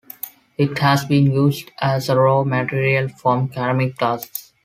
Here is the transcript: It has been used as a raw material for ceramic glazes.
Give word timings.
It 0.57 0.79
has 0.79 1.05
been 1.05 1.31
used 1.31 1.69
as 1.79 2.09
a 2.09 2.15
raw 2.19 2.43
material 2.43 3.07
for 3.07 3.47
ceramic 3.53 3.97
glazes. 3.99 4.51